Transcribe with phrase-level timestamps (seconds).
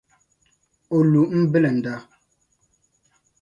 [0.95, 1.95] o lu m-bilinda.